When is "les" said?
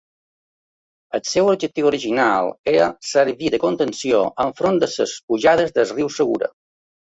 4.97-5.17